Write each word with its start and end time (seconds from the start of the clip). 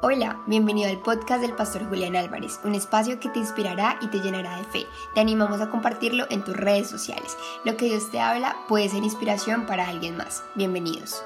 Hola, 0.00 0.44
bienvenido 0.46 0.88
al 0.88 1.02
podcast 1.02 1.42
del 1.42 1.56
pastor 1.56 1.88
Julián 1.88 2.14
Álvarez, 2.14 2.60
un 2.62 2.76
espacio 2.76 3.18
que 3.18 3.30
te 3.30 3.40
inspirará 3.40 3.98
y 4.00 4.06
te 4.06 4.20
llenará 4.20 4.56
de 4.56 4.62
fe. 4.62 4.86
Te 5.12 5.20
animamos 5.20 5.60
a 5.60 5.70
compartirlo 5.70 6.24
en 6.30 6.44
tus 6.44 6.56
redes 6.56 6.86
sociales. 6.88 7.36
Lo 7.64 7.76
que 7.76 7.86
Dios 7.86 8.08
te 8.12 8.20
habla 8.20 8.54
puede 8.68 8.88
ser 8.88 9.02
inspiración 9.02 9.66
para 9.66 9.88
alguien 9.88 10.16
más. 10.16 10.44
Bienvenidos. 10.54 11.20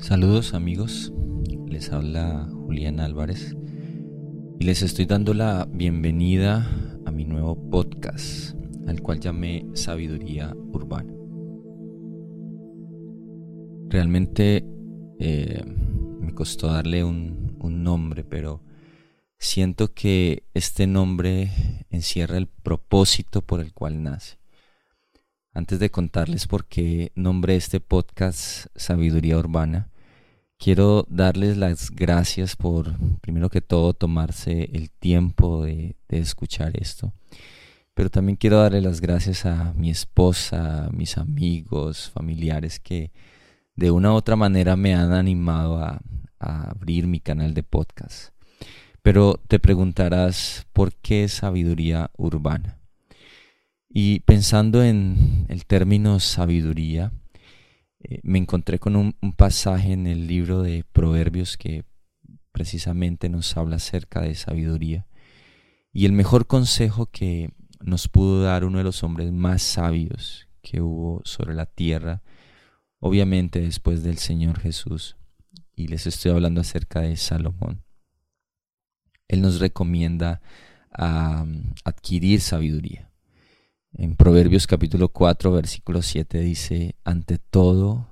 Saludos 0.00 0.52
amigos, 0.52 1.14
les 1.66 1.90
habla 1.94 2.46
Julián 2.52 3.00
Álvarez 3.00 3.56
y 4.58 4.64
les 4.64 4.82
estoy 4.82 5.06
dando 5.06 5.32
la 5.32 5.66
bienvenida 5.70 6.70
a 7.06 7.10
mi 7.10 7.24
nuevo 7.24 7.56
podcast 7.70 8.57
al 8.88 9.02
cual 9.02 9.20
llamé 9.20 9.66
sabiduría 9.74 10.54
urbana. 10.72 11.12
Realmente 13.90 14.64
eh, 15.18 15.62
me 16.20 16.34
costó 16.34 16.68
darle 16.68 17.04
un, 17.04 17.46
nombre, 17.60 18.24
pero 18.24 18.62
siento 19.38 19.92
que 19.92 20.42
este 20.54 20.86
nombre 20.86 21.50
encierra 21.90 22.38
el 22.38 22.46
propósito 22.46 23.42
por 23.42 23.60
el 23.60 23.72
cual 23.72 24.02
nace. 24.02 24.38
Antes 25.52 25.78
de 25.78 25.90
contarles 25.90 26.46
por 26.46 26.64
qué 26.64 27.12
nombré 27.14 27.56
este 27.56 27.78
podcast 27.78 28.66
Sabiduría 28.74 29.38
Urbana, 29.38 29.90
quiero 30.58 31.06
darles 31.10 31.56
las 31.58 31.90
gracias 31.90 32.56
por, 32.56 32.94
primero 33.20 33.50
que 33.50 33.60
todo, 33.60 33.92
tomarse 33.92 34.70
el 34.72 34.90
tiempo 34.90 35.64
de 35.64 35.94
escuchar 36.08 36.72
esto 36.80 37.12
pero 37.98 38.10
también 38.10 38.36
quiero 38.36 38.60
darle 38.60 38.80
las 38.80 39.00
gracias 39.00 39.44
a 39.44 39.72
mi 39.72 39.90
esposa, 39.90 40.88
mis 40.92 41.18
amigos, 41.18 42.12
familiares 42.14 42.78
que 42.78 43.10
de 43.74 43.90
una 43.90 44.12
u 44.12 44.14
otra 44.14 44.36
manera 44.36 44.76
me 44.76 44.94
han 44.94 45.12
animado 45.12 45.82
a, 45.82 46.00
abrir 46.38 47.08
mi 47.08 47.18
canal 47.18 47.54
de 47.54 47.64
podcast. 47.64 48.32
Pero 49.02 49.40
te 49.48 49.58
preguntarás, 49.58 50.64
¿por 50.72 50.94
qué 50.94 51.26
sabiduría 51.26 52.12
urbana? 52.16 52.78
Y 53.88 54.20
pensando 54.20 54.84
en 54.84 55.46
el 55.48 55.66
término 55.66 56.20
sabiduría, 56.20 57.10
eh, 57.98 58.20
me 58.22 58.38
encontré 58.38 58.78
con 58.78 58.94
un, 58.94 59.16
un, 59.20 59.32
pasaje 59.32 59.92
en 59.92 60.06
el 60.06 60.28
libro 60.28 60.62
de 60.62 60.84
Proverbios 60.92 61.56
que 61.56 61.82
precisamente 62.52 63.28
nos 63.28 63.56
habla 63.56 63.74
acerca 63.74 64.20
de 64.20 64.36
sabiduría. 64.36 65.08
Y 65.92 66.06
el 66.06 66.12
mejor 66.12 66.46
consejo 66.46 67.06
que 67.06 67.50
nos 67.80 68.08
pudo 68.08 68.42
dar 68.42 68.64
uno 68.64 68.78
de 68.78 68.84
los 68.84 69.02
hombres 69.02 69.32
más 69.32 69.62
sabios 69.62 70.48
que 70.62 70.80
hubo 70.80 71.22
sobre 71.24 71.54
la 71.54 71.66
tierra, 71.66 72.22
obviamente 73.00 73.60
después 73.60 74.02
del 74.02 74.18
Señor 74.18 74.58
Jesús. 74.60 75.16
Y 75.74 75.88
les 75.88 76.06
estoy 76.06 76.32
hablando 76.32 76.60
acerca 76.60 77.00
de 77.00 77.16
Salomón. 77.16 77.84
Él 79.28 79.42
nos 79.42 79.60
recomienda 79.60 80.40
adquirir 80.90 82.40
sabiduría. 82.40 83.10
En 83.92 84.16
Proverbios 84.16 84.66
capítulo 84.66 85.08
4, 85.08 85.52
versículo 85.52 86.02
7 86.02 86.40
dice, 86.40 86.96
ante 87.04 87.38
todo, 87.38 88.08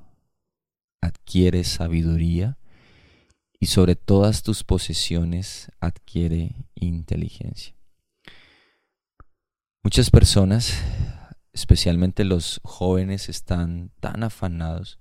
adquiere 1.00 1.64
sabiduría 1.64 2.58
y 3.58 3.66
sobre 3.66 3.96
todas 3.96 4.42
tus 4.42 4.64
posesiones 4.64 5.70
adquiere 5.80 6.54
inteligencia. 6.74 7.75
Muchas 9.86 10.10
personas, 10.10 10.82
especialmente 11.52 12.24
los 12.24 12.60
jóvenes, 12.64 13.28
están 13.28 13.92
tan 14.00 14.24
afanados 14.24 14.98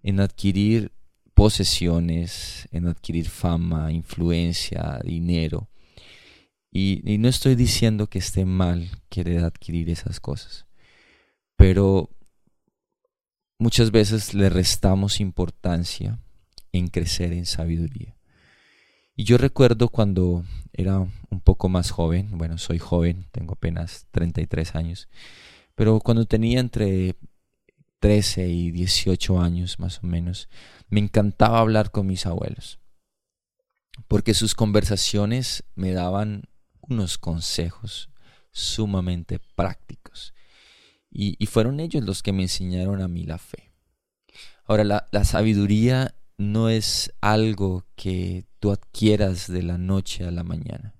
en 0.00 0.20
adquirir 0.20 0.92
posesiones, 1.34 2.68
en 2.70 2.86
adquirir 2.86 3.28
fama, 3.28 3.90
influencia, 3.90 5.00
dinero. 5.02 5.68
Y, 6.70 7.02
no 7.18 7.26
estoy 7.26 7.56
diciendo 7.56 8.06
que 8.06 8.20
esté 8.20 8.44
mal 8.44 8.88
querer 9.08 9.42
adquirir 9.42 9.90
esas 9.90 10.20
cosas, 10.20 10.66
pero 11.56 12.08
muchas 13.58 13.90
veces 13.90 14.34
le 14.34 14.50
restamos 14.50 15.18
importancia 15.18 16.20
en 16.70 16.86
crecer 16.86 17.32
en 17.32 17.44
sabiduría. 17.44 18.14
Y 19.18 19.24
yo 19.24 19.38
recuerdo 19.38 19.88
cuando 19.88 20.44
era 20.74 20.98
un 20.98 21.40
poco 21.42 21.70
más 21.70 21.90
joven, 21.90 22.36
bueno, 22.36 22.58
soy 22.58 22.78
joven, 22.78 23.24
tengo 23.32 23.54
apenas 23.54 24.06
33 24.10 24.74
años, 24.74 25.08
pero 25.74 26.00
cuando 26.00 26.26
tenía 26.26 26.60
entre 26.60 27.16
13 28.00 28.46
y 28.48 28.70
18 28.72 29.40
años 29.40 29.78
más 29.78 30.04
o 30.04 30.06
menos, 30.06 30.50
me 30.90 31.00
encantaba 31.00 31.60
hablar 31.60 31.90
con 31.90 32.06
mis 32.06 32.26
abuelos, 32.26 32.78
porque 34.06 34.34
sus 34.34 34.54
conversaciones 34.54 35.64
me 35.74 35.92
daban 35.92 36.42
unos 36.82 37.16
consejos 37.16 38.10
sumamente 38.50 39.40
prácticos. 39.54 40.34
Y, 41.10 41.46
fueron 41.46 41.80
ellos 41.80 42.04
los 42.04 42.22
que 42.22 42.32
me 42.32 42.42
enseñaron 42.42 43.00
a 43.00 43.08
mí 43.08 43.24
la 43.24 43.38
fe. 43.38 43.72
Ahora, 44.66 44.84
la, 44.84 45.08
la 45.12 45.24
sabiduría 45.24 46.14
no 46.38 46.68
es 46.68 47.12
algo 47.20 47.86
que 47.96 48.46
tú 48.60 48.70
adquieras 48.70 49.50
de 49.50 49.62
la 49.62 49.78
noche 49.78 50.24
a 50.24 50.30
la 50.30 50.44
mañana. 50.44 50.94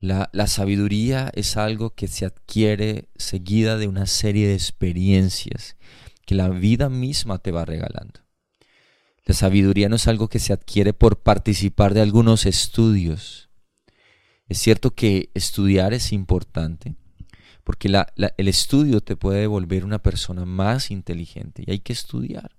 La, 0.00 0.28
la, 0.32 0.46
sabiduría 0.46 1.30
es 1.34 1.56
algo 1.56 1.94
que 1.94 2.06
se 2.06 2.26
adquiere 2.26 3.08
seguida 3.16 3.78
de 3.78 3.88
una 3.88 4.06
serie 4.06 4.48
de 4.48 4.54
experiencias 4.54 5.76
que 6.26 6.34
la 6.34 6.48
vida 6.48 6.88
misma 6.88 7.38
te 7.38 7.50
va 7.50 7.64
regalando. 7.64 8.20
La 9.24 9.34
sabiduría 9.34 9.88
no 9.88 9.96
es 9.96 10.06
algo 10.06 10.28
que 10.28 10.38
se 10.38 10.52
adquiere 10.52 10.92
por 10.92 11.22
participar 11.22 11.94
de 11.94 12.02
algunos 12.02 12.46
estudios. 12.46 13.48
Es 14.48 14.58
cierto 14.58 14.94
que 14.94 15.30
estudiar 15.34 15.94
es 15.94 16.12
importante, 16.12 16.94
porque 17.64 17.88
la, 17.88 18.12
el 18.36 18.46
estudio 18.46 19.00
te 19.00 19.16
puede 19.16 19.48
volver 19.48 19.84
una 19.84 20.00
persona 20.00 20.44
más 20.44 20.92
inteligente 20.92 21.64
y 21.66 21.72
hay 21.72 21.80
que 21.80 21.92
estudiar. 21.92 22.55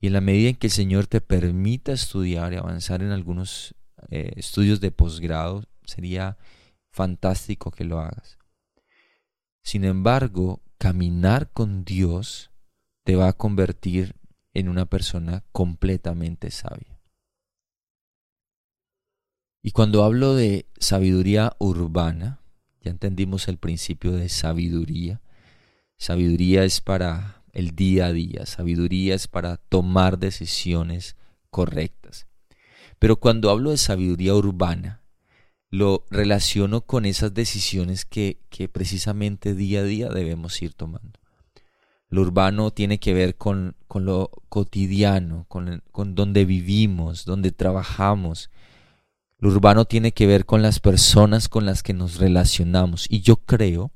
Y 0.00 0.06
en 0.06 0.14
la 0.14 0.20
medida 0.20 0.48
en 0.48 0.56
que 0.56 0.68
el 0.68 0.72
Señor 0.72 1.06
te 1.06 1.20
permita 1.20 1.92
estudiar 1.92 2.52
y 2.52 2.56
avanzar 2.56 3.02
en 3.02 3.10
algunos 3.10 3.74
eh, 4.08 4.32
estudios 4.36 4.80
de 4.80 4.90
posgrado, 4.90 5.64
sería 5.84 6.38
fantástico 6.90 7.70
que 7.70 7.84
lo 7.84 8.00
hagas. 8.00 8.38
Sin 9.62 9.84
embargo, 9.84 10.62
caminar 10.78 11.50
con 11.50 11.84
Dios 11.84 12.50
te 13.04 13.14
va 13.14 13.28
a 13.28 13.32
convertir 13.34 14.16
en 14.54 14.68
una 14.68 14.86
persona 14.86 15.44
completamente 15.52 16.50
sabia. 16.50 16.98
Y 19.62 19.72
cuando 19.72 20.04
hablo 20.04 20.34
de 20.34 20.66
sabiduría 20.78 21.54
urbana, 21.58 22.40
ya 22.80 22.90
entendimos 22.90 23.48
el 23.48 23.58
principio 23.58 24.12
de 24.12 24.30
sabiduría. 24.30 25.20
Sabiduría 25.98 26.64
es 26.64 26.80
para 26.80 27.39
el 27.52 27.74
día 27.74 28.06
a 28.06 28.12
día. 28.12 28.46
Sabiduría 28.46 29.14
es 29.14 29.28
para 29.28 29.56
tomar 29.56 30.18
decisiones 30.18 31.16
correctas. 31.50 32.26
Pero 32.98 33.16
cuando 33.16 33.50
hablo 33.50 33.70
de 33.70 33.78
sabiduría 33.78 34.34
urbana, 34.34 35.02
lo 35.70 36.04
relaciono 36.10 36.82
con 36.82 37.06
esas 37.06 37.32
decisiones 37.32 38.04
que, 38.04 38.40
que 38.50 38.68
precisamente 38.68 39.54
día 39.54 39.80
a 39.80 39.84
día 39.84 40.08
debemos 40.08 40.60
ir 40.62 40.74
tomando. 40.74 41.20
Lo 42.08 42.22
urbano 42.22 42.72
tiene 42.72 42.98
que 42.98 43.14
ver 43.14 43.36
con, 43.36 43.76
con 43.86 44.04
lo 44.04 44.30
cotidiano, 44.48 45.46
con, 45.48 45.82
con 45.92 46.16
donde 46.16 46.44
vivimos, 46.44 47.24
donde 47.24 47.52
trabajamos. 47.52 48.50
Lo 49.38 49.48
urbano 49.48 49.84
tiene 49.84 50.12
que 50.12 50.26
ver 50.26 50.44
con 50.44 50.60
las 50.60 50.80
personas 50.80 51.48
con 51.48 51.64
las 51.64 51.84
que 51.84 51.94
nos 51.94 52.18
relacionamos. 52.18 53.06
Y 53.08 53.20
yo 53.20 53.36
creo 53.36 53.92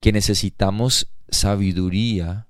que 0.00 0.12
necesitamos 0.12 1.08
sabiduría 1.28 2.47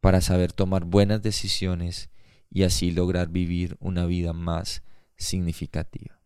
para 0.00 0.20
saber 0.20 0.52
tomar 0.52 0.84
buenas 0.84 1.22
decisiones 1.22 2.10
y 2.50 2.64
así 2.64 2.90
lograr 2.90 3.28
vivir 3.28 3.76
una 3.80 4.06
vida 4.06 4.32
más 4.32 4.82
significativa. 5.16 6.20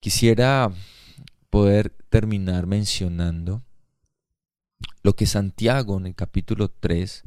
Quisiera 0.00 0.72
poder 1.50 1.90
terminar 2.08 2.66
mencionando 2.66 3.64
lo 5.02 5.14
que 5.14 5.26
Santiago 5.26 5.98
en 5.98 6.06
el 6.06 6.14
capítulo 6.14 6.68
3, 6.68 7.24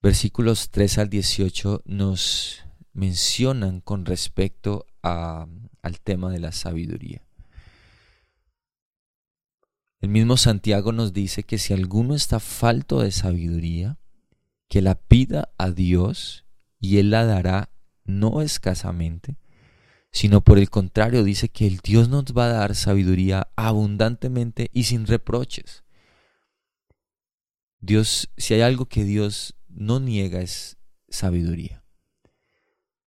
versículos 0.00 0.70
3 0.70 0.98
al 0.98 1.08
18 1.10 1.82
nos 1.84 2.64
mencionan 2.92 3.80
con 3.80 4.04
respecto 4.04 4.86
al 5.02 6.00
tema 6.02 6.30
de 6.30 6.40
la 6.40 6.52
sabiduría. 6.52 7.22
El 10.02 10.08
mismo 10.08 10.36
Santiago 10.36 10.90
nos 10.90 11.12
dice 11.12 11.44
que 11.44 11.58
si 11.58 11.72
alguno 11.72 12.16
está 12.16 12.40
falto 12.40 13.00
de 13.00 13.12
sabiduría, 13.12 13.98
que 14.68 14.82
la 14.82 14.96
pida 14.96 15.50
a 15.58 15.70
Dios 15.70 16.44
y 16.80 16.98
Él 16.98 17.10
la 17.10 17.24
dará 17.24 17.70
no 18.04 18.42
escasamente, 18.42 19.36
sino 20.10 20.40
por 20.40 20.58
el 20.58 20.70
contrario 20.70 21.22
dice 21.22 21.50
que 21.50 21.68
el 21.68 21.78
Dios 21.78 22.08
nos 22.08 22.24
va 22.36 22.46
a 22.46 22.52
dar 22.52 22.74
sabiduría 22.74 23.46
abundantemente 23.54 24.70
y 24.72 24.84
sin 24.84 25.06
reproches. 25.06 25.84
Dios, 27.78 28.28
si 28.36 28.54
hay 28.54 28.62
algo 28.62 28.86
que 28.86 29.04
Dios 29.04 29.54
no 29.68 30.00
niega 30.00 30.40
es 30.40 30.78
sabiduría. 31.10 31.84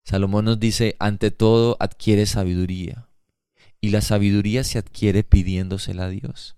Salomón 0.02 0.46
nos 0.46 0.58
dice, 0.58 0.96
ante 0.98 1.30
todo 1.30 1.76
adquiere 1.78 2.24
sabiduría, 2.24 3.10
y 3.82 3.90
la 3.90 4.00
sabiduría 4.00 4.64
se 4.64 4.78
adquiere 4.78 5.24
pidiéndosela 5.24 6.06
a 6.06 6.08
Dios. 6.08 6.55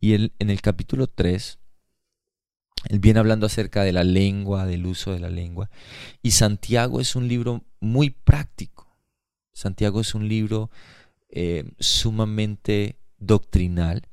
Y 0.00 0.12
él, 0.12 0.32
en 0.38 0.50
el 0.50 0.60
capítulo 0.60 1.06
3, 1.06 1.58
él 2.88 2.98
viene 2.98 3.20
hablando 3.20 3.46
acerca 3.46 3.82
de 3.82 3.92
la 3.92 4.04
lengua, 4.04 4.66
del 4.66 4.86
uso 4.86 5.12
de 5.12 5.20
la 5.20 5.30
lengua, 5.30 5.70
y 6.22 6.32
Santiago 6.32 7.00
es 7.00 7.16
un 7.16 7.28
libro 7.28 7.64
muy 7.80 8.10
práctico. 8.10 8.94
Santiago 9.52 10.00
es 10.00 10.14
un 10.14 10.28
libro 10.28 10.70
eh, 11.30 11.64
sumamente 11.78 12.98
doctrinal, 13.18 14.08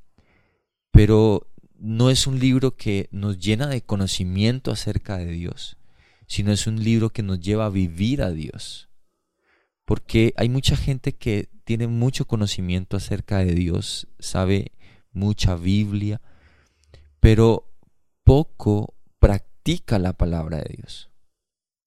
pero 0.91 1.51
no 1.77 2.09
es 2.09 2.27
un 2.27 2.39
libro 2.39 2.77
que 2.77 3.09
nos 3.11 3.39
llena 3.39 3.67
de 3.67 3.81
conocimiento 3.81 4.71
acerca 4.71 5.17
de 5.17 5.31
Dios, 5.31 5.77
sino 6.27 6.51
es 6.51 6.67
un 6.67 6.83
libro 6.83 7.09
que 7.09 7.23
nos 7.23 7.39
lleva 7.39 7.65
a 7.65 7.69
vivir 7.69 8.21
a 8.21 8.31
Dios. 8.31 8.89
Porque 9.83 10.33
hay 10.37 10.47
mucha 10.47 10.77
gente 10.77 11.13
que 11.13 11.49
tiene 11.63 11.87
mucho 11.87 12.25
conocimiento 12.25 12.97
acerca 12.97 13.39
de 13.39 13.53
Dios, 13.53 14.07
sabe 14.19 14.71
mucha 15.11 15.55
Biblia, 15.55 16.21
pero 17.19 17.67
poco 18.23 18.95
practica 19.19 19.99
la 19.99 20.13
palabra 20.13 20.57
de 20.57 20.75
Dios. 20.77 21.09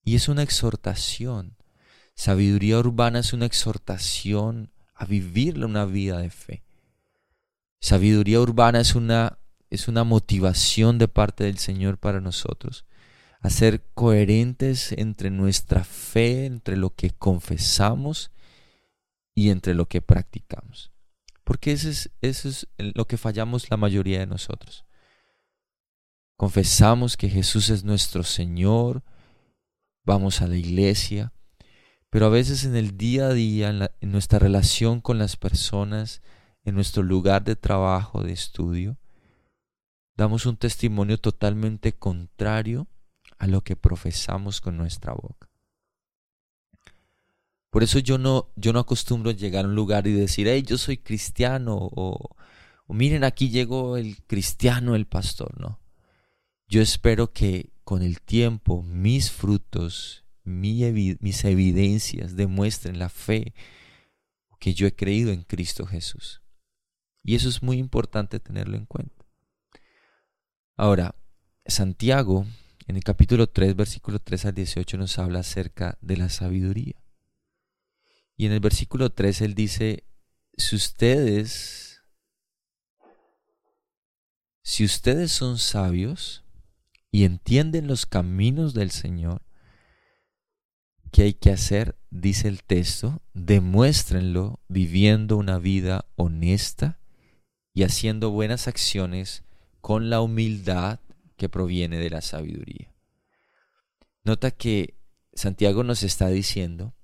Y 0.02 0.16
es 0.16 0.28
una 0.28 0.42
exhortación 0.42 1.56
Sabiduría 2.14 2.78
urbana 2.78 3.18
es 3.18 3.32
una 3.32 3.46
exhortación 3.46 4.70
a 4.94 5.04
vivir 5.04 5.62
una 5.64 5.84
vida 5.84 6.18
de 6.18 6.30
fe. 6.30 6.62
Sabiduría 7.80 8.40
urbana 8.40 8.80
es 8.80 8.94
una, 8.94 9.38
es 9.68 9.88
una 9.88 10.04
motivación 10.04 10.98
de 10.98 11.08
parte 11.08 11.44
del 11.44 11.58
Señor 11.58 11.98
para 11.98 12.20
nosotros, 12.20 12.86
a 13.40 13.50
ser 13.50 13.82
coherentes 13.94 14.92
entre 14.92 15.30
nuestra 15.30 15.82
fe, 15.82 16.46
entre 16.46 16.76
lo 16.76 16.94
que 16.94 17.10
confesamos 17.10 18.30
y 19.34 19.50
entre 19.50 19.74
lo 19.74 19.86
que 19.86 20.00
practicamos. 20.00 20.92
Porque 21.44 21.72
eso 21.72 21.88
es, 21.88 22.10
eso 22.22 22.48
es 22.48 22.66
lo 22.78 23.06
que 23.06 23.18
fallamos 23.18 23.70
la 23.70 23.76
mayoría 23.76 24.18
de 24.18 24.26
nosotros. 24.26 24.84
Confesamos 26.36 27.16
que 27.16 27.28
Jesús 27.28 27.70
es 27.70 27.84
nuestro 27.84 28.24
Señor, 28.24 29.04
vamos 30.04 30.40
a 30.40 30.46
la 30.46 30.56
iglesia, 30.56 31.32
pero 32.10 32.26
a 32.26 32.30
veces 32.30 32.64
en 32.64 32.76
el 32.76 32.96
día 32.96 33.26
a 33.26 33.32
día, 33.32 33.90
en, 34.00 34.10
nuestra 34.12 34.38
relación 34.38 35.00
con 35.00 35.18
las 35.18 35.36
personas, 35.36 36.22
en 36.64 36.74
nuestro 36.74 37.02
lugar 37.02 37.44
de 37.44 37.56
trabajo, 37.56 38.22
de 38.22 38.32
estudio, 38.32 38.98
damos 40.16 40.46
un 40.46 40.56
testimonio 40.56 41.18
totalmente 41.18 41.92
contrario 41.92 42.88
a 43.38 43.46
lo 43.46 43.62
que 43.62 43.76
profesamos 43.76 44.60
con 44.60 44.76
nuestra 44.76 45.12
boca. 45.12 45.50
Por 47.74 47.82
eso 47.82 47.98
yo 47.98 48.18
no, 48.18 48.52
yo 48.54 48.72
no 48.72 48.78
acostumbro 48.78 49.32
llegar 49.32 49.64
a 49.64 49.68
un 49.68 49.74
lugar 49.74 50.06
y 50.06 50.12
decir, 50.12 50.46
hey, 50.46 50.62
yo 50.64 50.78
soy 50.78 50.96
cristiano, 50.96 51.76
o, 51.76 52.36
miren, 52.86 53.24
aquí 53.24 53.50
llegó 53.50 53.96
el 53.96 54.22
cristiano, 54.28 54.94
el 54.94 55.06
pastor, 55.06 55.60
no. 55.60 55.80
Yo 56.68 56.80
espero 56.80 57.32
que 57.32 57.72
con 57.82 58.02
el 58.02 58.20
tiempo 58.20 58.84
mis 58.84 59.32
frutos 59.32 60.24
mis 60.44 61.44
evidencias 61.44 62.36
demuestren 62.36 63.00
la 63.00 63.08
fe 63.08 63.54
que 64.60 64.72
yo 64.72 64.86
he 64.86 64.94
creído 64.94 65.32
en 65.32 65.42
Cristo 65.42 65.84
Jesús. 65.84 66.42
Y 67.24 67.34
eso 67.34 67.48
es 67.48 67.60
muy 67.60 67.78
importante 67.78 68.38
tenerlo 68.38 68.76
en 68.76 68.86
cuenta. 68.86 69.26
Ahora, 70.76 71.16
Santiago, 71.66 72.46
en 72.86 72.94
el 72.94 73.02
capítulo 73.02 73.48
3, 73.48 73.74
versículo 73.74 74.20
3 74.20 74.44
al 74.44 74.54
18, 74.54 74.96
nos 74.96 75.18
habla 75.18 75.40
acerca 75.40 75.98
de 76.00 76.16
la 76.18 76.28
sabiduría. 76.28 77.03
Y 78.36 78.46
en 78.46 78.52
el 78.52 78.60
versículo 78.60 79.10
3 79.10 79.42
él 79.42 79.54
dice, 79.54 80.04
si 80.56 80.76
ustedes, 80.76 82.02
si 84.62 84.84
ustedes 84.84 85.32
son 85.32 85.58
sabios 85.58 86.44
y 87.10 87.24
entienden 87.24 87.86
los 87.86 88.06
caminos 88.06 88.74
del 88.74 88.90
Señor, 88.90 89.42
¿Qué 91.14 91.22
hay 91.22 91.34
que 91.34 91.50
hacer? 91.50 91.96
Dice 92.10 92.48
el 92.48 92.64
texto, 92.64 93.22
demuéstrenlo 93.34 94.58
viviendo 94.66 95.36
una 95.36 95.60
vida 95.60 96.06
honesta 96.16 96.98
y 97.72 97.84
haciendo 97.84 98.32
buenas 98.32 98.66
acciones 98.66 99.44
con 99.80 100.10
la 100.10 100.20
humildad 100.20 100.98
que 101.36 101.48
proviene 101.48 101.98
de 101.98 102.10
la 102.10 102.20
sabiduría. 102.20 102.92
Nota 104.24 104.50
que 104.50 104.98
Santiago 105.34 105.84
nos 105.84 106.02
está 106.02 106.30
diciendo 106.30 106.96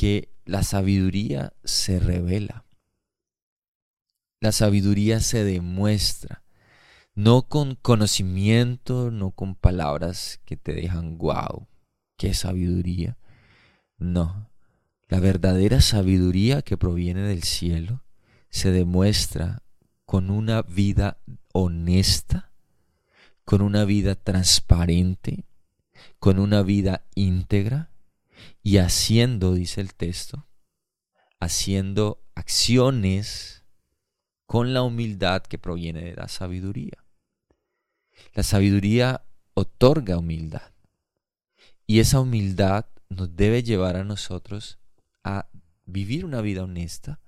que 0.00 0.32
la 0.46 0.62
sabiduría 0.62 1.52
se 1.62 2.00
revela. 2.00 2.64
La 4.40 4.50
sabiduría 4.50 5.20
se 5.20 5.44
demuestra, 5.44 6.42
no 7.14 7.42
con 7.42 7.74
conocimiento, 7.74 9.10
no 9.10 9.32
con 9.32 9.54
palabras 9.54 10.40
que 10.46 10.56
te 10.56 10.72
dejan 10.72 11.18
guau, 11.18 11.68
qué 12.16 12.32
sabiduría, 12.32 13.18
no, 13.98 14.48
la 15.06 15.20
verdadera 15.20 15.82
sabiduría 15.82 16.62
que 16.62 16.78
proviene 16.78 17.20
del 17.20 17.42
cielo 17.42 18.02
se 18.48 18.70
demuestra 18.70 19.62
con 20.06 20.30
una 20.30 20.62
vida 20.62 21.18
honesta, 21.52 22.52
con 23.44 23.60
una 23.60 23.84
vida 23.84 24.14
transparente, 24.14 25.44
con 26.18 26.38
una 26.38 26.62
vida 26.62 27.04
íntegra 27.14 27.89
y 28.62 28.78
haciendo, 28.78 29.54
dice 29.54 29.80
el 29.80 29.94
texto, 29.94 30.46
haciendo 31.38 32.22
acciones 32.34 33.64
con 34.46 34.74
la 34.74 34.82
humildad 34.82 35.42
que 35.42 35.58
proviene 35.58 36.02
de 36.02 36.14
la 36.14 36.28
sabiduría. 36.28 37.04
La 38.34 38.42
sabiduría 38.42 39.24
otorga 39.54 40.18
humildad 40.18 40.72
y 41.86 42.00
esa 42.00 42.20
humildad 42.20 42.86
nos 43.08 43.34
debe 43.34 43.62
llevar 43.62 43.96
a 43.96 44.04
nosotros 44.04 44.78
a 45.24 45.48
vivir 45.86 46.24
una 46.24 46.40
vida 46.40 46.64
honesta, 46.64 47.20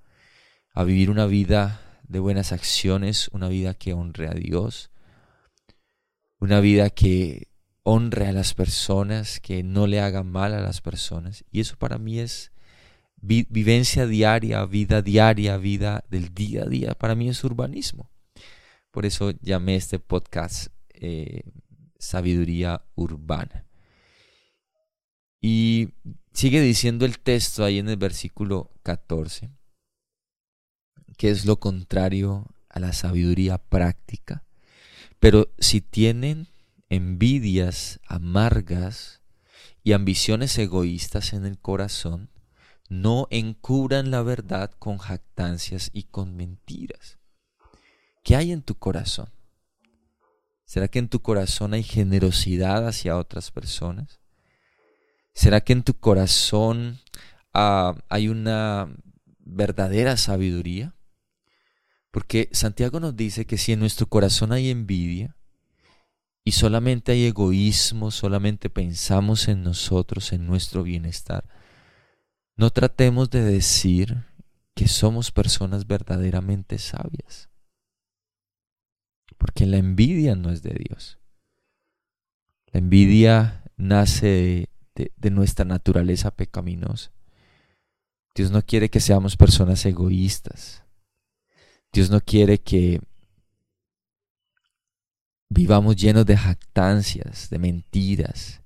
a 0.72 0.84
vivir 0.84 1.10
una 1.10 1.26
vida 1.26 1.80
de 2.04 2.20
buenas 2.20 2.52
acciones, 2.52 3.28
una 3.32 3.48
vida 3.48 3.74
que 3.74 3.92
honre 3.92 4.28
a 4.28 4.34
Dios, 4.34 4.90
una 6.38 6.60
vida 6.60 6.90
que 6.90 7.51
honre 7.84 8.28
a 8.28 8.32
las 8.32 8.54
personas, 8.54 9.40
que 9.40 9.62
no 9.62 9.86
le 9.86 10.00
haga 10.00 10.22
mal 10.22 10.54
a 10.54 10.60
las 10.60 10.80
personas. 10.80 11.44
Y 11.50 11.60
eso 11.60 11.76
para 11.76 11.98
mí 11.98 12.18
es 12.18 12.52
vivencia 13.22 14.06
diaria, 14.06 14.64
vida 14.66 15.02
diaria, 15.02 15.56
vida 15.56 16.04
del 16.08 16.34
día 16.34 16.62
a 16.62 16.66
día. 16.66 16.94
Para 16.94 17.14
mí 17.14 17.28
es 17.28 17.42
urbanismo. 17.44 18.10
Por 18.90 19.06
eso 19.06 19.32
llamé 19.40 19.76
este 19.76 19.98
podcast 19.98 20.68
eh, 20.90 21.42
Sabiduría 21.98 22.84
Urbana. 22.94 23.66
Y 25.40 25.94
sigue 26.32 26.60
diciendo 26.60 27.04
el 27.04 27.18
texto 27.18 27.64
ahí 27.64 27.78
en 27.78 27.88
el 27.88 27.96
versículo 27.96 28.70
14, 28.82 29.50
que 31.16 31.30
es 31.30 31.44
lo 31.44 31.58
contrario 31.58 32.46
a 32.68 32.80
la 32.80 32.92
sabiduría 32.92 33.58
práctica. 33.58 34.44
Pero 35.18 35.52
si 35.58 35.80
tienen 35.80 36.51
envidias 36.92 38.00
amargas 38.06 39.22
y 39.82 39.94
ambiciones 39.94 40.58
egoístas 40.58 41.32
en 41.32 41.46
el 41.46 41.58
corazón, 41.58 42.28
no 42.90 43.28
encubran 43.30 44.10
la 44.10 44.20
verdad 44.20 44.70
con 44.78 44.98
jactancias 44.98 45.88
y 45.94 46.02
con 46.02 46.36
mentiras. 46.36 47.18
¿Qué 48.22 48.36
hay 48.36 48.52
en 48.52 48.60
tu 48.60 48.74
corazón? 48.74 49.30
¿Será 50.66 50.86
que 50.88 50.98
en 50.98 51.08
tu 51.08 51.22
corazón 51.22 51.72
hay 51.72 51.82
generosidad 51.82 52.86
hacia 52.86 53.16
otras 53.16 53.50
personas? 53.50 54.20
¿Será 55.32 55.62
que 55.62 55.72
en 55.72 55.84
tu 55.84 55.94
corazón 55.94 57.00
ah, 57.54 57.94
hay 58.10 58.28
una 58.28 58.94
verdadera 59.38 60.18
sabiduría? 60.18 60.94
Porque 62.10 62.50
Santiago 62.52 63.00
nos 63.00 63.16
dice 63.16 63.46
que 63.46 63.56
si 63.56 63.72
en 63.72 63.80
nuestro 63.80 64.06
corazón 64.06 64.52
hay 64.52 64.68
envidia 64.68 65.36
y 66.44 66.52
solamente 66.52 67.12
hay 67.12 67.26
egoísmo, 67.26 68.10
solamente 68.10 68.70
pensamos 68.70 69.48
en 69.48 69.62
nosotros, 69.62 70.32
en 70.32 70.46
nuestro 70.46 70.82
bienestar, 70.82 71.44
no 72.56 72.70
tratemos 72.70 73.30
de 73.30 73.42
decir 73.42 74.24
que 74.74 74.88
somos 74.88 75.30
personas 75.30 75.86
verdaderamente 75.86 76.78
sabias. 76.78 77.48
Porque 79.38 79.66
la 79.66 79.78
envidia 79.78 80.36
no 80.36 80.50
es 80.50 80.62
de 80.62 80.74
Dios. 80.74 81.18
La 82.72 82.78
envidia 82.78 83.64
nace 83.76 84.26
de 84.26 84.72
de, 84.94 85.30
nuestra 85.30 85.64
naturaleza 85.64 86.30
pecaminosa. 86.30 87.12
Dios 88.34 88.50
no 88.50 88.62
quiere 88.62 88.90
que 88.90 89.00
seamos 89.00 89.36
personas 89.36 89.84
egoístas. 89.84 90.84
Dios 91.92 92.10
no 92.10 92.20
quiere 92.20 92.58
que 92.58 93.00
vivamos 95.52 95.96
llenos 95.96 96.24
de 96.26 96.36
jactancias, 96.36 97.50
de 97.50 97.58
mentiras. 97.58 98.62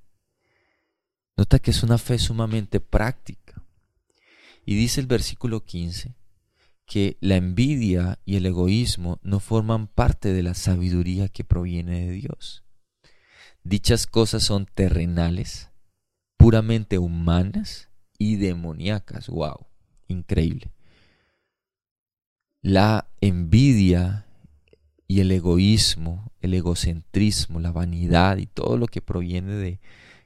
Nota 1.36 1.58
que 1.58 1.70
es 1.70 1.82
una 1.82 1.98
fe 1.98 2.18
sumamente 2.18 2.80
práctica. 2.80 3.62
Y 4.64 4.76
dice 4.76 5.00
el 5.00 5.06
versículo 5.06 5.64
15 5.64 6.14
que 6.86 7.16
la 7.20 7.34
envidia 7.34 8.20
y 8.24 8.36
el 8.36 8.46
egoísmo 8.46 9.18
no 9.22 9.40
forman 9.40 9.88
parte 9.88 10.32
de 10.32 10.44
la 10.44 10.54
sabiduría 10.54 11.28
que 11.28 11.42
proviene 11.42 12.06
de 12.06 12.12
Dios. 12.12 12.64
Dichas 13.64 14.06
cosas 14.06 14.44
son 14.44 14.66
terrenales, 14.66 15.70
puramente 16.36 16.98
humanas 16.98 17.90
y 18.18 18.36
demoníacas. 18.36 19.28
¡Wow! 19.28 19.66
Increíble. 20.06 20.70
La 22.62 23.08
envidia 23.20 24.25
y 25.08 25.20
el 25.20 25.30
egoísmo, 25.30 26.32
el 26.40 26.54
egocentrismo, 26.54 27.60
la 27.60 27.72
vanidad 27.72 28.38
y 28.38 28.46
todo 28.46 28.76
lo 28.76 28.86
que 28.86 29.00
proviene 29.00 29.54
de 29.54 29.80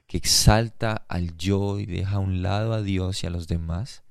que 0.07 0.17
exalta 0.17 1.05
al 1.07 1.37
yo 1.37 1.79
y 1.79 1.85
deja 1.85 2.17
a 2.17 2.19
un 2.19 2.41
lado 2.41 2.73
a 2.73 2.81
Dios 2.81 3.23
y 3.23 3.27
a 3.27 3.29
los 3.29 3.47
demás, 3.47 4.03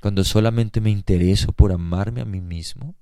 cuando 0.00 0.22
solamente 0.22 0.80
me 0.80 0.90
intereso 0.90 1.52
por 1.52 1.72
amarme 1.72 2.20
a 2.20 2.24
mí 2.24 2.40
mismo, 2.40 2.94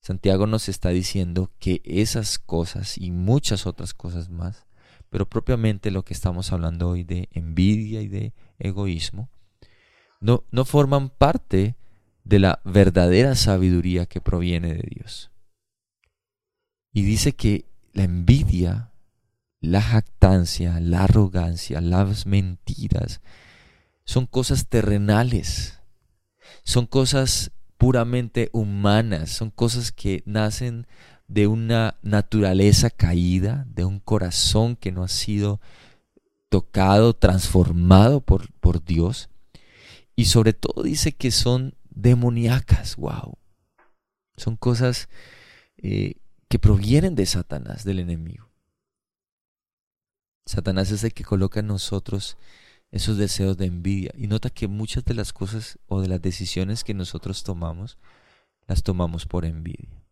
Santiago 0.00 0.46
nos 0.46 0.68
está 0.68 0.90
diciendo 0.90 1.50
que 1.58 1.80
esas 1.84 2.38
cosas 2.38 2.98
y 2.98 3.10
muchas 3.10 3.66
otras 3.66 3.94
cosas 3.94 4.28
más, 4.28 4.66
pero 5.08 5.28
propiamente 5.28 5.90
lo 5.90 6.04
que 6.04 6.12
estamos 6.12 6.52
hablando 6.52 6.90
hoy 6.90 7.04
de 7.04 7.28
envidia 7.32 8.02
y 8.02 8.08
de 8.08 8.34
egoísmo, 8.58 9.30
no, 10.20 10.44
no 10.50 10.64
forman 10.64 11.08
parte 11.08 11.76
de 12.24 12.38
la 12.38 12.60
verdadera 12.64 13.34
sabiduría 13.34 14.06
que 14.06 14.20
proviene 14.20 14.74
de 14.74 14.86
Dios. 14.90 15.30
Y 16.92 17.02
dice 17.02 17.34
que 17.34 17.64
la 17.92 18.04
envidia, 18.04 18.92
la 19.60 19.82
jactancia, 19.82 20.80
la 20.80 21.04
arrogancia, 21.04 21.80
las 21.80 22.26
mentiras, 22.26 23.20
son 24.04 24.26
cosas 24.26 24.68
terrenales, 24.68 25.80
son 26.64 26.86
cosas 26.86 27.50
puramente 27.76 28.50
humanas, 28.52 29.30
son 29.30 29.50
cosas 29.50 29.92
que 29.92 30.22
nacen 30.26 30.86
de 31.28 31.46
una 31.46 31.96
naturaleza 32.02 32.90
caída, 32.90 33.66
de 33.68 33.84
un 33.84 34.00
corazón 34.00 34.76
que 34.76 34.92
no 34.92 35.04
ha 35.04 35.08
sido 35.08 35.60
tocado, 36.48 37.14
transformado 37.14 38.20
por, 38.20 38.50
por 38.54 38.84
Dios. 38.84 39.28
Y 40.16 40.24
sobre 40.24 40.54
todo 40.54 40.82
dice 40.82 41.12
que 41.12 41.30
son 41.30 41.74
demoníacas, 41.90 42.96
wow. 42.96 43.36
Son 44.36 44.56
cosas 44.56 45.08
eh, 45.76 46.14
que 46.48 46.58
provienen 46.58 47.14
de 47.14 47.26
Satanás, 47.26 47.84
del 47.84 47.98
enemigo. 47.98 48.48
Satanás 50.46 50.90
es 50.90 51.04
el 51.04 51.12
que 51.12 51.24
coloca 51.24 51.60
en 51.60 51.66
nosotros 51.66 52.38
esos 52.90 53.18
deseos 53.18 53.58
de 53.58 53.66
envidia. 53.66 54.12
Y 54.16 54.28
nota 54.28 54.48
que 54.48 54.66
muchas 54.66 55.04
de 55.04 55.14
las 55.14 55.32
cosas 55.32 55.78
o 55.86 56.00
de 56.00 56.08
las 56.08 56.22
decisiones 56.22 56.84
que 56.84 56.94
nosotros 56.94 57.44
tomamos, 57.44 57.98
las 58.66 58.82
tomamos 58.82 59.26
por 59.26 59.44
envidia. 59.44 60.02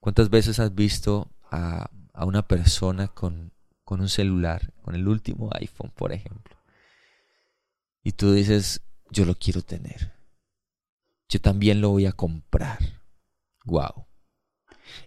¿Cuántas 0.00 0.28
veces 0.28 0.58
has 0.58 0.74
visto 0.74 1.30
a, 1.50 1.90
a 2.12 2.24
una 2.26 2.46
persona 2.46 3.08
con, 3.08 3.52
con 3.84 4.00
un 4.00 4.08
celular, 4.08 4.72
con 4.82 4.94
el 4.94 5.08
último 5.08 5.48
iPhone, 5.54 5.92
por 5.94 6.12
ejemplo? 6.12 6.56
Y 8.02 8.12
tú 8.12 8.32
dices, 8.32 8.82
yo 9.10 9.24
lo 9.24 9.34
quiero 9.34 9.62
tener. 9.62 10.12
Yo 11.28 11.40
también 11.40 11.80
lo 11.80 11.90
voy 11.90 12.04
a 12.04 12.12
comprar. 12.12 12.78
Wow. 13.64 14.06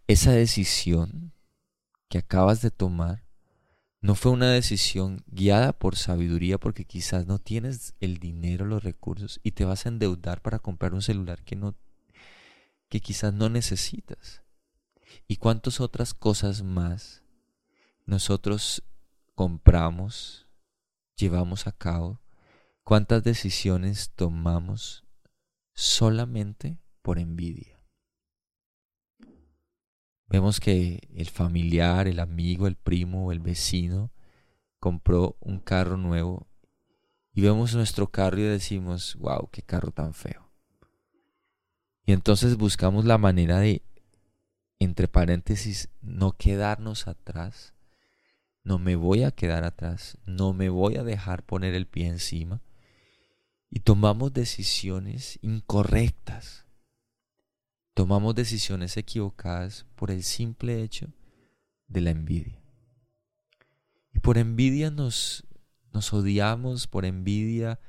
Esa 0.08 0.32
decisión 0.32 1.34
que 2.10 2.18
acabas 2.20 2.62
de 2.62 2.72
tomar 2.72 3.26
no 4.02 4.14
fue 4.14 4.32
una 4.32 4.52
decisión 4.52 5.24
guiada 5.26 5.74
por 5.74 5.96
sabiduría 5.96 6.60
porque 6.60 6.86
quizás 6.86 7.26
no 7.26 7.40
tienes 7.40 7.96
el 8.00 8.20
dinero, 8.20 8.66
los 8.66 8.84
recursos 8.84 9.40
y 9.42 9.52
te 9.52 9.66
vas 9.66 9.86
a 9.86 9.90
endeudar 9.90 10.42
para 10.42 10.60
comprar 10.60 10.94
un 10.94 11.02
celular 11.02 11.44
que 11.44 11.56
no 11.56 11.76
que 12.88 13.02
quizás 13.02 13.34
no 13.34 13.50
necesitas. 13.50 14.44
Y 15.28 15.38
cuántas 15.38 15.80
otras 15.80 16.14
cosas 16.14 16.62
más 16.62 17.24
nosotros 18.06 18.84
compramos, 19.34 20.48
llevamos 21.16 21.66
a 21.66 21.72
cabo, 21.72 22.22
cuántas 22.84 23.24
decisiones 23.24 24.12
tomamos 24.16 25.04
solamente 25.74 26.80
por 27.02 27.18
envidia. 27.18 27.75
Vemos 30.28 30.60
que 30.60 31.08
el 31.14 31.30
familiar, 31.30 32.08
el 32.08 32.20
amigo, 32.20 32.68
el 32.68 32.76
primo 32.76 33.32
el 33.32 33.40
vecino 33.40 34.12
compró 34.80 35.38
un 35.40 35.60
carro 35.60 35.98
nuevo 35.98 36.48
y 37.34 37.42
vemos 37.42 37.76
nuestro 37.76 38.08
carro 38.08 38.40
y 38.40 38.44
decimos, 38.44 39.16
wow, 39.20 39.50
qué 39.52 39.62
carro 39.62 39.92
tan 39.92 40.14
feo. 40.14 40.50
Y 42.06 42.14
entonces 42.14 42.56
buscamos 42.56 43.06
la 43.06 43.18
manera 43.18 43.60
de, 43.60 43.84
entre 44.80 45.08
paréntesis, 45.08 45.90
no 46.02 46.38
quedarnos 46.38 47.08
atrás. 47.08 47.74
No 48.64 48.80
me 48.80 48.96
voy 48.96 49.24
a 49.24 49.32
quedar 49.32 49.64
atrás, 49.64 50.18
no 50.26 50.54
me 50.54 50.70
voy 50.70 50.98
a 50.98 51.04
dejar 51.04 51.44
poner 51.44 51.76
el 51.76 51.88
pie 51.88 52.08
encima. 52.08 52.62
Y 53.70 53.82
tomamos 53.82 54.34
decisiones 54.34 55.38
incorrectas 55.42 56.65
tomamos 57.96 58.36
decisiones 58.36 58.98
equivocadas 58.98 59.86
por 59.96 60.12
el 60.12 60.22
simple 60.22 60.84
hecho 60.84 61.14
de 61.88 62.02
la 62.02 62.12
envidia. 62.12 62.62
Y 64.14 64.20
por 64.20 64.38
envidia 64.38 64.92
nos, 64.92 65.48
nos 65.94 66.14
odiamos, 66.14 66.88
por 66.88 67.06
envidia 67.06 67.80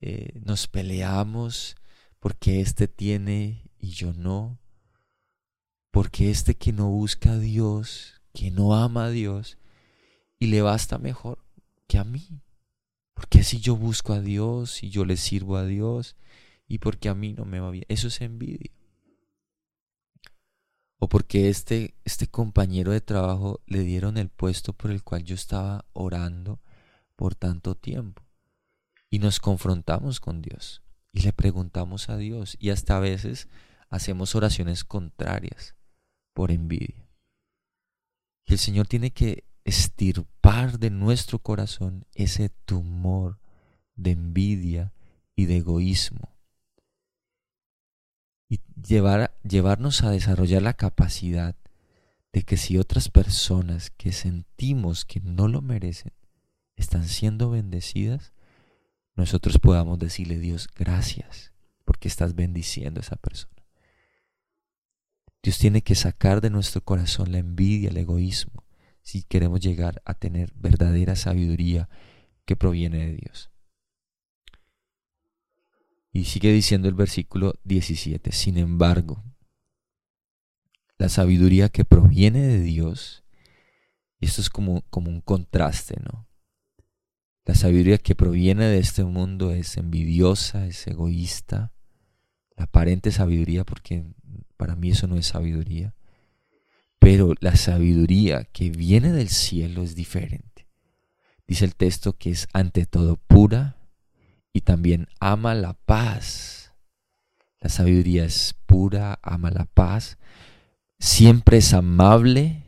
eh, 0.00 0.40
nos 0.42 0.66
peleamos, 0.68 1.76
porque 2.18 2.60
éste 2.60 2.88
tiene 2.88 3.70
y 3.78 3.90
yo 3.90 4.14
no, 4.14 4.58
porque 5.90 6.30
este 6.30 6.56
que 6.56 6.72
no 6.72 6.88
busca 6.88 7.32
a 7.32 7.38
Dios, 7.38 8.22
que 8.32 8.50
no 8.50 8.74
ama 8.74 9.06
a 9.06 9.10
Dios, 9.10 9.58
y 10.38 10.46
le 10.46 10.62
basta 10.62 10.96
mejor 10.96 11.44
que 11.86 11.98
a 11.98 12.04
mí. 12.04 12.42
Porque 13.12 13.44
si 13.44 13.60
yo 13.60 13.76
busco 13.76 14.14
a 14.14 14.20
Dios 14.22 14.82
y 14.82 14.88
yo 14.88 15.04
le 15.04 15.18
sirvo 15.18 15.58
a 15.58 15.66
Dios 15.66 16.16
y 16.66 16.78
porque 16.78 17.10
a 17.10 17.14
mí 17.14 17.34
no 17.34 17.44
me 17.44 17.60
va 17.60 17.70
bien. 17.70 17.84
Eso 17.88 18.08
es 18.08 18.22
envidia 18.22 18.72
o 21.04 21.08
porque 21.08 21.48
este, 21.48 21.96
este 22.04 22.28
compañero 22.28 22.92
de 22.92 23.00
trabajo 23.00 23.60
le 23.66 23.80
dieron 23.80 24.18
el 24.18 24.28
puesto 24.28 24.72
por 24.72 24.92
el 24.92 25.02
cual 25.02 25.24
yo 25.24 25.34
estaba 25.34 25.84
orando 25.94 26.60
por 27.16 27.34
tanto 27.34 27.74
tiempo. 27.74 28.22
Y 29.10 29.18
nos 29.18 29.40
confrontamos 29.40 30.20
con 30.20 30.42
Dios 30.42 30.80
y 31.12 31.22
le 31.22 31.32
preguntamos 31.32 32.08
a 32.08 32.16
Dios 32.16 32.56
y 32.60 32.70
hasta 32.70 32.98
a 32.98 33.00
veces 33.00 33.48
hacemos 33.88 34.36
oraciones 34.36 34.84
contrarias 34.84 35.74
por 36.34 36.52
envidia. 36.52 37.10
Y 38.46 38.52
el 38.52 38.60
Señor 38.60 38.86
tiene 38.86 39.10
que 39.10 39.42
estirpar 39.64 40.78
de 40.78 40.90
nuestro 40.90 41.40
corazón 41.40 42.06
ese 42.14 42.48
tumor 42.48 43.40
de 43.96 44.12
envidia 44.12 44.92
y 45.34 45.46
de 45.46 45.56
egoísmo 45.56 46.31
y 48.52 48.60
llevar, 48.86 49.34
llevarnos 49.48 50.02
a 50.02 50.10
desarrollar 50.10 50.60
la 50.60 50.74
capacidad 50.74 51.56
de 52.34 52.42
que 52.42 52.58
si 52.58 52.76
otras 52.76 53.08
personas 53.08 53.88
que 53.88 54.12
sentimos 54.12 55.06
que 55.06 55.20
no 55.20 55.48
lo 55.48 55.62
merecen 55.62 56.12
están 56.76 57.08
siendo 57.08 57.48
bendecidas, 57.48 58.34
nosotros 59.16 59.58
podamos 59.58 59.98
decirle 59.98 60.38
Dios 60.38 60.68
gracias 60.76 61.54
porque 61.86 62.08
estás 62.08 62.34
bendiciendo 62.34 63.00
a 63.00 63.04
esa 63.04 63.16
persona. 63.16 63.64
Dios 65.42 65.56
tiene 65.56 65.80
que 65.80 65.94
sacar 65.94 66.42
de 66.42 66.50
nuestro 66.50 66.84
corazón 66.84 67.32
la 67.32 67.38
envidia, 67.38 67.88
el 67.88 67.96
egoísmo, 67.96 68.64
si 69.00 69.22
queremos 69.22 69.60
llegar 69.60 70.02
a 70.04 70.12
tener 70.12 70.52
verdadera 70.56 71.16
sabiduría 71.16 71.88
que 72.44 72.54
proviene 72.54 72.98
de 72.98 73.14
Dios. 73.14 73.51
Y 76.12 76.24
sigue 76.24 76.52
diciendo 76.52 76.88
el 76.88 76.94
versículo 76.94 77.54
17, 77.64 78.32
sin 78.32 78.58
embargo, 78.58 79.24
la 80.98 81.08
sabiduría 81.08 81.70
que 81.70 81.84
proviene 81.84 82.40
de 82.40 82.60
Dios, 82.60 83.24
y 84.20 84.26
esto 84.26 84.42
es 84.42 84.50
como, 84.50 84.82
como 84.90 85.10
un 85.10 85.22
contraste, 85.22 85.96
¿no? 86.00 86.28
La 87.44 87.54
sabiduría 87.54 87.98
que 87.98 88.14
proviene 88.14 88.66
de 88.66 88.78
este 88.78 89.02
mundo 89.02 89.50
es 89.50 89.76
envidiosa, 89.76 90.66
es 90.66 90.86
egoísta, 90.86 91.72
la 92.56 92.64
aparente 92.64 93.10
sabiduría, 93.10 93.64
porque 93.64 94.04
para 94.56 94.76
mí 94.76 94.90
eso 94.90 95.08
no 95.08 95.16
es 95.16 95.26
sabiduría, 95.26 95.96
pero 97.00 97.34
la 97.40 97.56
sabiduría 97.56 98.44
que 98.44 98.70
viene 98.70 99.10
del 99.12 99.28
cielo 99.28 99.82
es 99.82 99.96
diferente. 99.96 100.68
Dice 101.48 101.64
el 101.64 101.74
texto 101.74 102.16
que 102.16 102.30
es 102.30 102.46
ante 102.52 102.86
todo 102.86 103.16
pura, 103.16 103.81
y 104.52 104.60
también 104.60 105.08
ama 105.20 105.54
la 105.54 105.74
paz. 105.74 106.72
La 107.60 107.68
sabiduría 107.68 108.24
es 108.24 108.54
pura, 108.66 109.18
ama 109.22 109.50
la 109.50 109.66
paz, 109.66 110.18
siempre 110.98 111.58
es 111.58 111.72
amable 111.72 112.64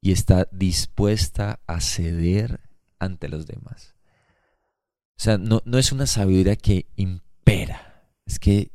y 0.00 0.12
está 0.12 0.48
dispuesta 0.50 1.60
a 1.66 1.80
ceder 1.80 2.60
ante 2.98 3.28
los 3.28 3.46
demás. 3.46 3.94
O 5.16 5.22
sea, 5.22 5.38
no, 5.38 5.62
es 5.78 5.92
una 5.92 6.06
sabiduría 6.06 6.56
que 6.56 6.86
impera, 6.96 8.10
es 8.24 8.38
que 8.38 8.72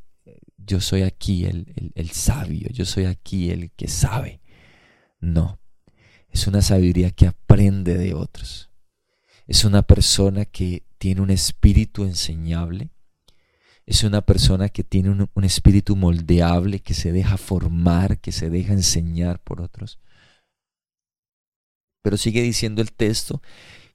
yo 0.58 0.80
soy 0.80 1.02
aquí 1.02 1.46
el, 1.46 1.92
el 1.96 2.12
sabio, 2.12 2.70
yo 2.72 2.86
soy 2.86 3.06
aquí 3.06 3.50
el 3.50 3.72
que 3.72 3.88
sabe. 3.88 4.42
No, 5.20 5.60
es 6.30 6.48
una 6.48 6.62
sabiduría 6.62 7.12
que 7.12 7.28
aprende 7.28 7.98
de 7.98 8.14
otros. 8.14 8.70
Es 9.48 9.66
una 9.66 9.82
persona 9.82 10.46
que 10.46 10.87
tiene 10.98 11.22
un 11.22 11.30
espíritu 11.30 12.04
enseñable. 12.04 12.90
Es 13.86 14.04
una 14.04 14.22
persona 14.22 14.70
que 14.70 14.84
tiene 14.84 15.10
un, 15.10 15.44
espíritu 15.44 15.96
moldeable, 15.96 16.82
que 16.82 16.94
se 16.94 17.12
deja 17.12 17.38
formar, 17.38 18.20
que 18.20 18.32
se 18.32 18.50
deja 18.50 18.74
enseñar 18.74 19.42
por 19.42 19.62
otros. 19.62 20.00
Pero 22.02 22.18
sigue 22.18 22.42
diciendo 22.42 22.82
el 22.82 22.92
texto 22.92 23.42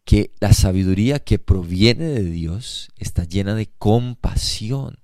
que 0.04 0.32
la 0.40 0.52
sabiduría 0.52 1.20
que 1.20 1.38
proviene 1.38 2.06
de 2.06 2.24
Dios 2.24 2.90
está 2.96 3.24
llena 3.24 3.54
de 3.54 3.66
compasión. 3.66 4.98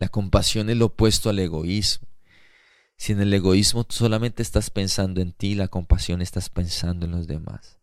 La 0.00 0.08
compasión 0.08 0.68
es 0.68 0.76
lo 0.76 0.86
opuesto 0.86 1.30
al 1.30 1.38
egoísmo. 1.38 2.08
Si 2.96 3.12
en 3.12 3.20
el 3.20 3.32
egoísmo 3.32 3.86
solamente 3.88 4.42
estás 4.42 4.70
pensando 4.70 5.20
en 5.20 5.32
ti, 5.32 5.54
la 5.54 5.68
compasión 5.68 6.20
estás 6.20 6.50
pensando 6.50 7.06
en 7.06 7.12
los 7.12 7.28
demás. 7.28 7.77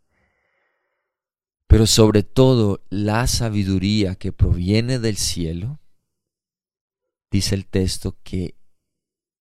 Pero 1.76 1.88
sobre 1.88 2.24
todo 2.24 2.82
la 2.90 3.28
sabiduría 3.28 4.16
que 4.16 4.32
proviene 4.32 4.98
del 4.98 5.18
cielo, 5.18 5.82
dice 7.30 7.54
el 7.54 7.66
texto 7.66 8.16
que 8.24 8.56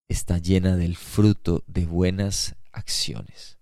está 0.09 0.39
llena 0.39 0.75
del 0.75 0.97
fruto 0.97 1.63
de 1.69 1.87
buenas 1.87 2.57
acciones. 2.73 3.61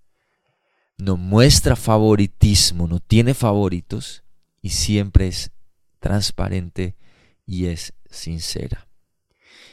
No 0.97 1.19
muestra 1.19 1.76
favoritismo, 1.76 2.88
no 2.88 2.99
tiene 2.99 3.35
favoritos 3.35 4.25
y 4.62 4.71
siempre 4.71 5.29
es 5.29 5.50
transparente 5.99 6.97
y 7.45 7.67
es 7.67 7.93
sincera. 8.09 8.88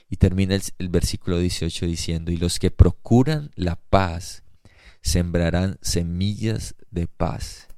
Y 0.09 0.17
termina 0.17 0.59
el, 0.77 0.89
versículo 0.89 1.39
18 1.39 1.85
diciendo, 1.85 2.31
y 2.33 2.35
los 2.35 2.59
que 2.59 2.69
procuran 2.69 3.51
la 3.55 3.77
paz 3.77 4.43
sembrarán 5.01 5.77
semillas 5.81 6.75
de 6.91 7.07
paz 7.07 7.69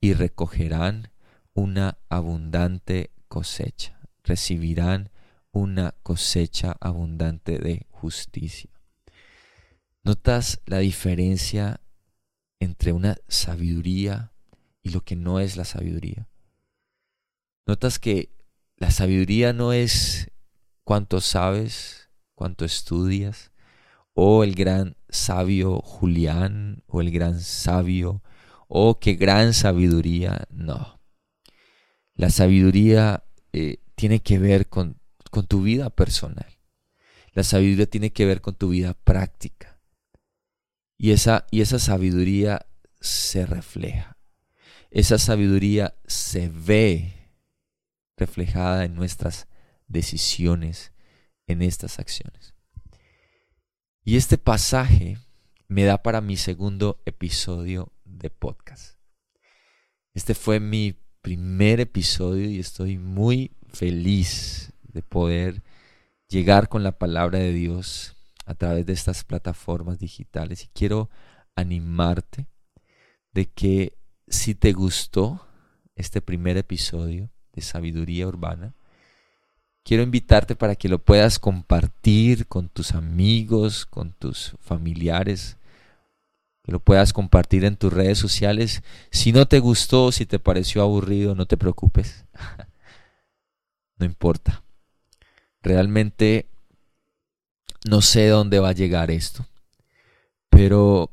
y 0.00 0.14
recogerán 0.14 1.10
una 1.52 1.98
abundante 2.08 3.12
cosecha, 3.28 4.00
recibirán 4.24 5.10
una 5.52 5.94
cosecha 6.02 6.76
abundante 6.80 7.58
de 7.58 7.86
justicia. 7.90 8.70
¿Notas 10.02 10.60
la 10.64 10.78
diferencia 10.78 11.80
entre 12.58 12.92
una 12.92 13.16
sabiduría 13.28 14.32
y 14.82 14.90
lo 14.90 15.02
que 15.02 15.16
no 15.16 15.40
es 15.40 15.56
la 15.56 15.64
sabiduría? 15.64 16.28
¿Notas 17.66 17.98
que 17.98 18.30
la 18.76 18.90
sabiduría 18.90 19.52
no 19.52 19.72
es 19.74 20.30
cuánto 20.84 21.20
sabes, 21.20 22.08
cuánto 22.34 22.64
estudias, 22.64 23.52
o 24.14 24.42
el 24.42 24.54
gran 24.54 24.96
sabio 25.10 25.80
Julián, 25.82 26.82
o 26.86 27.02
el 27.02 27.10
gran 27.10 27.40
sabio, 27.40 28.22
o 28.72 29.00
qué 29.00 29.14
gran 29.14 29.52
sabiduría, 29.52 30.46
no. 30.48 31.00
La 32.14 32.30
sabiduría 32.30 33.24
eh, 33.52 33.78
tiene 33.96 34.20
que 34.20 34.38
ver 34.38 34.68
con, 34.68 35.00
con 35.32 35.44
tu 35.48 35.62
vida 35.62 35.90
personal. 35.90 36.46
La 37.32 37.42
sabiduría 37.42 37.86
tiene 37.86 38.12
que 38.12 38.26
ver 38.26 38.40
con 38.40 38.54
tu 38.54 38.68
vida 38.68 38.94
práctica. 38.94 39.80
Y 40.96 41.10
esa, 41.10 41.46
y 41.50 41.62
esa 41.62 41.80
sabiduría 41.80 42.64
se 43.00 43.44
refleja. 43.44 44.16
Esa 44.92 45.18
sabiduría 45.18 45.96
se 46.06 46.48
ve 46.48 47.12
reflejada 48.16 48.84
en 48.84 48.94
nuestras 48.94 49.48
decisiones 49.88 50.92
en 51.48 51.62
estas 51.62 51.98
acciones. 51.98 52.54
Y 54.04 54.16
este 54.16 54.38
pasaje 54.38 55.18
me 55.66 55.82
da 55.82 56.04
para 56.04 56.20
mi 56.20 56.36
segundo 56.36 57.02
episodio 57.04 57.92
de 58.18 58.30
podcast. 58.30 58.96
Este 60.14 60.34
fue 60.34 60.60
mi 60.60 60.96
primer 61.22 61.80
episodio 61.80 62.48
y 62.48 62.58
estoy 62.58 62.98
muy 62.98 63.52
feliz 63.68 64.72
de 64.82 65.02
poder 65.02 65.62
llegar 66.28 66.68
con 66.68 66.82
la 66.82 66.98
palabra 66.98 67.38
de 67.38 67.52
Dios 67.52 68.16
a 68.46 68.54
través 68.54 68.86
de 68.86 68.92
estas 68.92 69.24
plataformas 69.24 69.98
digitales 69.98 70.64
y 70.64 70.68
quiero 70.68 71.10
animarte 71.54 72.48
de 73.32 73.46
que 73.46 73.96
si 74.26 74.54
te 74.54 74.72
gustó 74.72 75.46
este 75.94 76.20
primer 76.20 76.56
episodio 76.56 77.30
de 77.52 77.62
Sabiduría 77.62 78.26
Urbana, 78.26 78.74
quiero 79.84 80.02
invitarte 80.02 80.56
para 80.56 80.74
que 80.74 80.88
lo 80.88 80.98
puedas 80.98 81.38
compartir 81.38 82.46
con 82.46 82.68
tus 82.68 82.92
amigos, 82.92 83.86
con 83.86 84.12
tus 84.12 84.56
familiares, 84.60 85.58
lo 86.70 86.78
puedas 86.78 87.12
compartir 87.12 87.64
en 87.64 87.76
tus 87.76 87.92
redes 87.92 88.18
sociales. 88.18 88.82
Si 89.10 89.32
no 89.32 89.46
te 89.46 89.58
gustó, 89.58 90.12
si 90.12 90.24
te 90.24 90.38
pareció 90.38 90.82
aburrido, 90.82 91.34
no 91.34 91.46
te 91.46 91.56
preocupes. 91.56 92.24
no 93.98 94.06
importa. 94.06 94.62
Realmente 95.62 96.46
no 97.88 98.02
sé 98.02 98.28
dónde 98.28 98.60
va 98.60 98.70
a 98.70 98.74
llegar 98.74 99.10
esto, 99.10 99.46
pero 100.48 101.10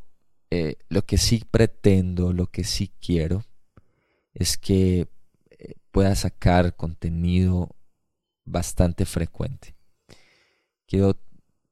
eh, 0.52 0.76
lo 0.90 1.02
que 1.02 1.18
sí 1.18 1.44
pretendo, 1.50 2.34
lo 2.34 2.48
que 2.48 2.64
sí 2.64 2.92
quiero, 3.02 3.44
es 4.34 4.58
que 4.58 5.08
eh, 5.50 5.74
pueda 5.92 6.14
sacar 6.16 6.76
contenido 6.76 7.76
bastante 8.46 9.06
frecuente. 9.06 9.76
Quiero 10.88 11.18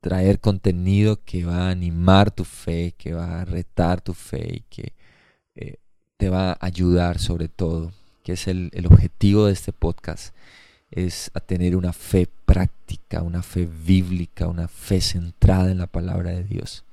traer 0.05 0.39
contenido 0.39 1.19
que 1.25 1.45
va 1.45 1.65
a 1.65 1.71
animar 1.71 2.29
tu 2.29 2.43
fe, 2.43 2.93
que 2.95 3.13
va 3.13 3.41
a 3.41 3.45
retar 3.45 4.01
tu 4.01 4.13
fe 4.13 4.57
y 4.57 4.59
que 4.69 4.93
eh, 5.55 5.77
te 6.15 6.29
va 6.29 6.51
a 6.51 6.57
ayudar 6.61 7.17
sobre 7.17 7.47
todo, 7.47 7.91
que 8.21 8.33
es 8.33 8.47
el, 8.47 8.69
objetivo 8.85 9.47
de 9.47 9.53
este 9.53 9.73
podcast, 9.73 10.35
es 10.91 11.31
a 11.33 11.39
tener 11.39 11.75
una 11.75 11.91
fe 11.91 12.29
práctica, 12.45 13.23
una 13.23 13.41
fe 13.41 13.65
bíblica, 13.65 14.47
una 14.47 14.67
fe 14.67 15.01
centrada 15.01 15.71
en 15.71 15.79
la 15.79 15.87
palabra 15.87 16.29
de 16.29 16.43
Dios. 16.43 16.85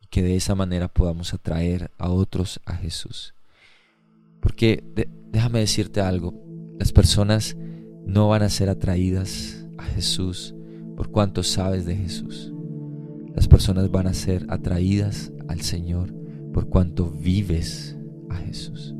Y 0.00 0.06
que 0.06 0.22
de 0.22 0.36
esa 0.36 0.54
manera 0.54 0.86
podamos 0.86 1.34
atraer 1.34 1.90
a 1.98 2.10
otros 2.10 2.60
a 2.64 2.76
Jesús. 2.76 3.34
Porque 4.38 4.84
déjame 5.32 5.58
decirte 5.58 6.00
algo, 6.00 6.32
las 6.78 6.92
personas 6.92 7.56
no 8.06 8.28
van 8.28 8.44
a 8.44 8.50
ser 8.50 8.68
atraídas 8.68 9.64
a 9.78 9.82
Jesús 9.82 10.54
por 11.00 11.10
cuanto 11.10 11.42
sabes 11.42 11.86
de 11.86 11.96
Jesús. 11.96 12.52
Las 13.34 13.48
personas 13.48 13.90
van 13.90 14.06
a 14.06 14.12
ser 14.12 14.44
atraídas 14.50 15.32
al 15.48 15.62
Señor 15.62 16.12
por 16.52 16.68
cuanto 16.68 17.10
vives 17.10 17.96
a 18.28 18.36
Jesús. 18.36 18.94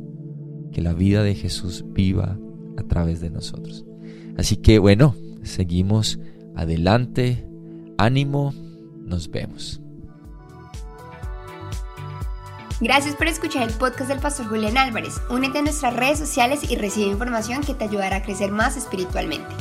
Que 0.72 0.80
la 0.80 0.94
vida 0.94 1.22
de 1.22 1.34
Jesús 1.34 1.84
viva 1.88 2.38
a 2.78 2.82
través 2.84 3.20
de 3.20 3.28
nosotros. 3.28 3.84
Así 4.38 4.56
que 4.56 4.78
bueno, 4.78 5.14
seguimos 5.42 6.18
adelante. 6.56 7.46
Ánimo, 7.98 8.54
nos 9.04 9.30
vemos. 9.30 9.82
Gracias 12.80 13.14
por 13.14 13.26
escuchar 13.26 13.68
el 13.68 13.74
podcast 13.74 14.08
del 14.08 14.20
Pastor 14.20 14.46
Julián 14.46 14.78
Álvarez. 14.78 15.20
Únete 15.28 15.58
a 15.58 15.62
nuestras 15.62 15.94
redes 15.94 16.18
sociales 16.18 16.62
y 16.70 16.76
recibe 16.76 17.10
información 17.10 17.60
que 17.60 17.74
te 17.74 17.84
ayudará 17.84 18.16
a 18.16 18.22
crecer 18.22 18.52
más 18.52 18.78
espiritualmente. 18.78 19.54